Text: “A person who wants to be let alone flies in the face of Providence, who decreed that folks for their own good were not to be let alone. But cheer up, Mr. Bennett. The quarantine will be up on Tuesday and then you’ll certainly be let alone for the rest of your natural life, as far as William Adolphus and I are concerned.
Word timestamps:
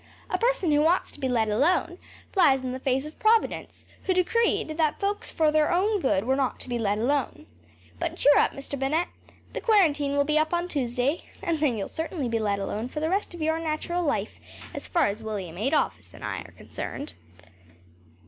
“A 0.31 0.37
person 0.39 0.71
who 0.71 0.81
wants 0.81 1.11
to 1.11 1.19
be 1.19 1.27
let 1.27 1.47
alone 1.47 1.99
flies 2.31 2.63
in 2.63 2.71
the 2.71 2.79
face 2.79 3.05
of 3.05 3.19
Providence, 3.19 3.85
who 4.05 4.15
decreed 4.15 4.69
that 4.77 4.99
folks 4.99 5.29
for 5.29 5.51
their 5.51 5.71
own 5.71 5.99
good 5.99 6.23
were 6.23 6.35
not 6.35 6.59
to 6.61 6.69
be 6.69 6.79
let 6.79 6.97
alone. 6.97 7.45
But 7.99 8.15
cheer 8.15 8.35
up, 8.39 8.51
Mr. 8.53 8.79
Bennett. 8.79 9.09
The 9.53 9.61
quarantine 9.61 10.17
will 10.17 10.23
be 10.23 10.39
up 10.39 10.55
on 10.55 10.67
Tuesday 10.67 11.25
and 11.43 11.59
then 11.59 11.77
you’ll 11.77 11.87
certainly 11.87 12.27
be 12.29 12.39
let 12.39 12.57
alone 12.57 12.89
for 12.89 12.99
the 12.99 13.11
rest 13.11 13.35
of 13.35 13.43
your 13.43 13.59
natural 13.59 14.03
life, 14.03 14.39
as 14.73 14.87
far 14.87 15.05
as 15.05 15.21
William 15.21 15.57
Adolphus 15.59 16.15
and 16.15 16.25
I 16.25 16.39
are 16.39 16.53
concerned. 16.57 17.13